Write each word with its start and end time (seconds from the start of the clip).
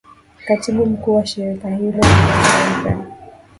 katibu 0.45 0.85
mkuu 0.85 1.15
wa 1.15 1.25
shirika 1.25 1.69
hilo 1.69 1.91
bliz 1.91 2.83
rempen 2.83 3.07